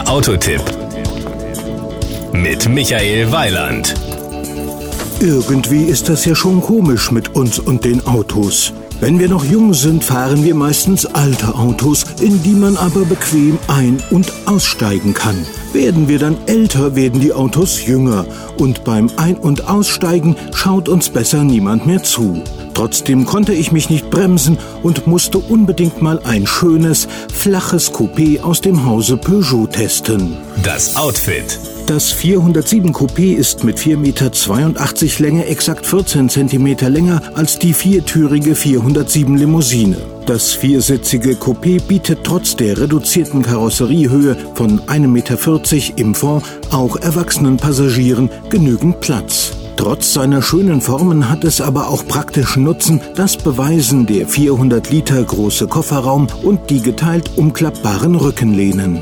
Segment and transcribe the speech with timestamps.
[0.00, 0.62] Der Autotipp
[2.32, 3.94] mit Michael Weiland.
[5.20, 8.72] Irgendwie ist das ja schon komisch mit uns und den Autos.
[9.00, 13.58] Wenn wir noch jung sind, fahren wir meistens alte Autos, in die man aber bequem
[13.68, 15.46] ein- und aussteigen kann.
[15.74, 18.24] Werden wir dann älter, werden die Autos jünger
[18.56, 22.42] und beim Ein- und Aussteigen schaut uns besser niemand mehr zu.
[22.74, 28.60] Trotzdem konnte ich mich nicht bremsen und musste unbedingt mal ein schönes, flaches Coupé aus
[28.60, 30.36] dem Hause Peugeot testen.
[30.62, 31.58] Das Outfit.
[31.86, 34.30] Das 407 Coupé ist mit 4,82 Meter
[35.18, 39.96] Länge exakt 14 cm länger als die viertürige 407 Limousine.
[40.24, 47.56] Das viersitzige Coupé bietet trotz der reduzierten Karosseriehöhe von 1,40 Meter im Fond auch erwachsenen
[47.56, 49.49] Passagieren genügend Platz.
[49.80, 53.00] Trotz seiner schönen Formen hat es aber auch praktischen Nutzen.
[53.14, 59.00] Das beweisen der 400 Liter große Kofferraum und die geteilt umklappbaren Rückenlehnen.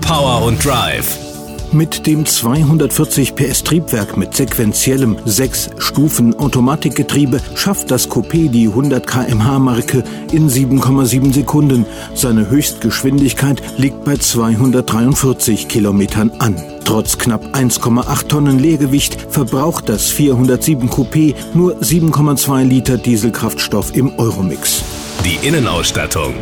[0.00, 1.25] Power und Drive.
[1.72, 10.02] Mit dem 240 PS Triebwerk mit sequentiellem 6-Stufen-Automatikgetriebe schafft das Coupé die 100 km/h Marke
[10.32, 11.84] in 7,7 Sekunden.
[12.14, 16.56] Seine Höchstgeschwindigkeit liegt bei 243 Kilometern an.
[16.84, 24.82] Trotz knapp 1,8 Tonnen Leergewicht verbraucht das 407 Coupé nur 7,2 Liter Dieselkraftstoff im Euromix.
[25.24, 26.34] Die Innenausstattung.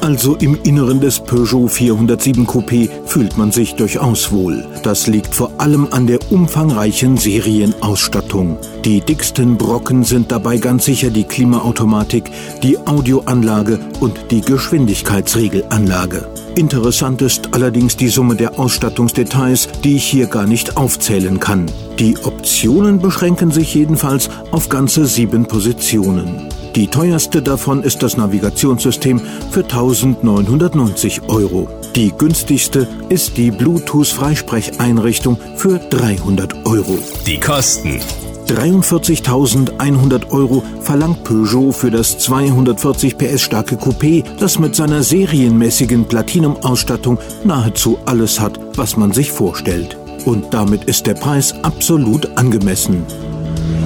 [0.00, 4.64] Also im Inneren des Peugeot 407 Coupé fühlt man sich durchaus wohl.
[4.84, 8.58] Das liegt vor allem an der umfangreichen Serienausstattung.
[8.84, 12.30] Die dicksten Brocken sind dabei ganz sicher die Klimaautomatik,
[12.62, 16.28] die Audioanlage und die Geschwindigkeitsregelanlage.
[16.54, 21.66] Interessant ist allerdings die Summe der Ausstattungsdetails, die ich hier gar nicht aufzählen kann.
[21.98, 26.48] Die Optionen beschränken sich jedenfalls auf ganze sieben Positionen.
[26.74, 31.68] Die teuerste davon ist das Navigationssystem für 1990 Euro.
[31.96, 36.98] Die günstigste ist die Bluetooth-Freisprecheinrichtung für 300 Euro.
[37.26, 38.00] Die Kosten.
[38.48, 47.18] 43.100 Euro verlangt Peugeot für das 240 PS starke Coupé, das mit seiner serienmäßigen Platinum-Ausstattung
[47.44, 49.98] nahezu alles hat, was man sich vorstellt.
[50.24, 53.04] Und damit ist der Preis absolut angemessen.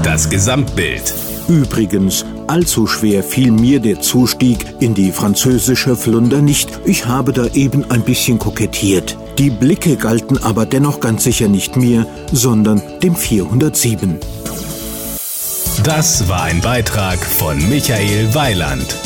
[0.02, 1.12] Das Gesamtbild.
[1.48, 6.68] Übrigens, allzu schwer fiel mir der Zustieg in die französische Flunder nicht.
[6.84, 9.16] Ich habe da eben ein bisschen kokettiert.
[9.38, 14.18] Die Blicke galten aber dennoch ganz sicher nicht mir, sondern dem 407.
[15.82, 18.96] Das war ein Beitrag von Michael Weiland.